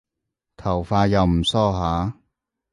[0.57, 2.17] 頭髮又唔梳下